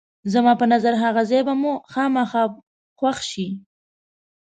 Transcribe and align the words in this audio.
زما 0.33 0.53
په 0.61 0.65
نظر 0.73 0.93
هغه 1.03 1.21
ځای 1.29 1.41
به 1.47 1.53
مو 1.61 1.73
خامخا 1.91 2.43
خوښ 2.97 3.17
شي. 3.31 3.47